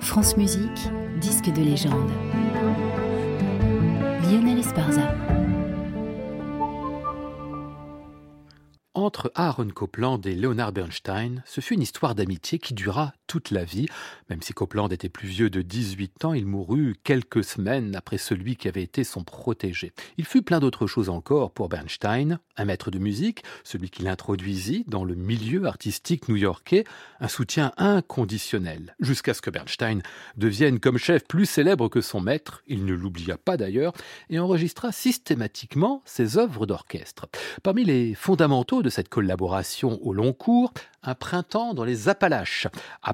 France 0.00 0.36
Musique, 0.36 0.88
disque 1.20 1.52
de 1.52 1.62
légende. 1.62 2.10
Lionel 4.22 4.58
Esparza. 4.58 5.14
Entre 8.94 9.30
Aaron 9.34 9.68
Copland 9.68 10.20
et 10.26 10.34
Leonard 10.34 10.72
Bernstein, 10.72 11.42
ce 11.46 11.60
fut 11.60 11.74
une 11.74 11.82
histoire 11.82 12.14
d'amitié 12.14 12.58
qui 12.58 12.74
dura 12.74 13.12
toute 13.30 13.52
la 13.52 13.62
vie. 13.62 13.86
Même 14.28 14.42
si 14.42 14.52
Copland 14.52 14.88
était 14.88 15.08
plus 15.08 15.28
vieux 15.28 15.50
de 15.50 15.62
18 15.62 16.24
ans, 16.24 16.32
il 16.34 16.46
mourut 16.46 16.96
quelques 17.04 17.44
semaines 17.44 17.94
après 17.94 18.18
celui 18.18 18.56
qui 18.56 18.66
avait 18.66 18.82
été 18.82 19.04
son 19.04 19.22
protégé. 19.22 19.92
Il 20.18 20.24
fut 20.24 20.42
plein 20.42 20.58
d'autres 20.58 20.88
choses 20.88 21.08
encore 21.08 21.52
pour 21.52 21.68
Bernstein, 21.68 22.40
un 22.56 22.64
maître 22.64 22.90
de 22.90 22.98
musique, 22.98 23.44
celui 23.62 23.88
qui 23.88 24.02
l'introduisit 24.02 24.84
dans 24.88 25.04
le 25.04 25.14
milieu 25.14 25.66
artistique 25.66 26.28
new-yorkais, 26.28 26.82
un 27.20 27.28
soutien 27.28 27.70
inconditionnel, 27.76 28.96
jusqu'à 28.98 29.32
ce 29.32 29.42
que 29.42 29.50
Bernstein 29.50 30.02
devienne 30.36 30.80
comme 30.80 30.98
chef 30.98 31.24
plus 31.24 31.46
célèbre 31.46 31.88
que 31.88 32.00
son 32.00 32.20
maître, 32.20 32.64
il 32.66 32.84
ne 32.84 32.94
l'oublia 32.94 33.38
pas 33.38 33.56
d'ailleurs, 33.56 33.92
et 34.28 34.40
enregistra 34.40 34.90
systématiquement 34.90 36.02
ses 36.04 36.36
œuvres 36.36 36.66
d'orchestre. 36.66 37.28
Parmi 37.62 37.84
les 37.84 38.14
fondamentaux 38.14 38.82
de 38.82 38.90
cette 38.90 39.08
collaboration 39.08 40.00
au 40.02 40.12
long 40.12 40.32
cours, 40.32 40.72
un 41.02 41.14
printemps 41.14 41.74
dans 41.74 41.84
les 41.84 42.08
Appalaches. 42.08 42.66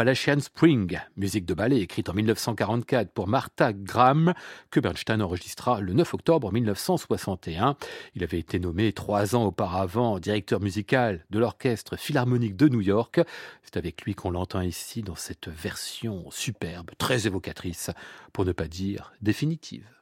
Appalachian 0.00 0.40
Spring, 0.40 0.98
musique 1.18 1.44
de 1.44 1.52
ballet 1.52 1.78
écrite 1.82 2.08
en 2.08 2.14
1944 2.14 3.12
pour 3.12 3.28
Martha 3.28 3.74
Graham, 3.74 4.32
que 4.70 4.80
Bernstein 4.80 5.20
enregistra 5.20 5.82
le 5.82 5.92
9 5.92 6.14
octobre 6.14 6.50
1961. 6.50 7.76
Il 8.14 8.24
avait 8.24 8.38
été 8.38 8.58
nommé 8.58 8.94
trois 8.94 9.36
ans 9.36 9.44
auparavant 9.44 10.18
directeur 10.18 10.62
musical 10.62 11.26
de 11.28 11.38
l'Orchestre 11.38 11.98
Philharmonique 11.98 12.56
de 12.56 12.70
New 12.70 12.80
York. 12.80 13.20
C'est 13.62 13.76
avec 13.76 14.00
lui 14.06 14.14
qu'on 14.14 14.30
l'entend 14.30 14.62
ici 14.62 15.02
dans 15.02 15.16
cette 15.16 15.48
version 15.48 16.30
superbe, 16.30 16.92
très 16.96 17.26
évocatrice, 17.26 17.90
pour 18.32 18.46
ne 18.46 18.52
pas 18.52 18.68
dire 18.68 19.12
définitive. 19.20 19.99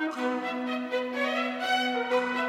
Thank 0.00 0.16
you. 2.42 2.47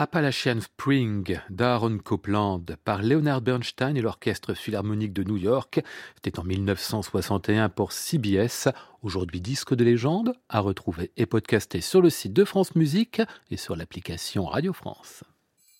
Appalachian 0.00 0.60
Spring 0.60 1.40
d'Aaron 1.50 1.98
Copland 1.98 2.64
par 2.84 3.02
Leonard 3.02 3.40
Bernstein 3.40 3.96
et 3.96 4.00
l'Orchestre 4.00 4.54
Philharmonique 4.54 5.12
de 5.12 5.24
New 5.24 5.36
York. 5.36 5.80
C'était 6.14 6.38
en 6.38 6.44
1961 6.44 7.68
pour 7.68 7.90
CBS. 7.90 8.68
Aujourd'hui 9.02 9.40
disque 9.40 9.74
de 9.74 9.82
légende 9.82 10.34
à 10.48 10.60
retrouver 10.60 11.10
et 11.16 11.26
podcaster 11.26 11.80
sur 11.80 12.00
le 12.00 12.10
site 12.10 12.32
de 12.32 12.44
France 12.44 12.76
Musique 12.76 13.20
et 13.50 13.56
sur 13.56 13.74
l'application 13.74 14.44
Radio 14.44 14.72
France. 14.72 15.24